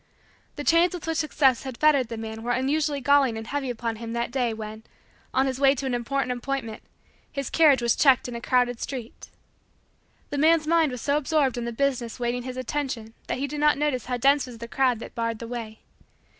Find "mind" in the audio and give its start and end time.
10.65-10.91